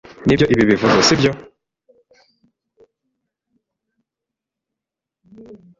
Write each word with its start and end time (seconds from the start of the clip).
Nibyo 0.25 0.45
ibi 0.53 0.63
bivuze, 0.69 0.99
sibyo? 1.07 1.31